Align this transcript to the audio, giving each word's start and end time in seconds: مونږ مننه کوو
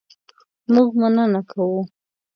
مونږ 0.73 0.89
مننه 0.99 1.41
کوو 1.49 1.79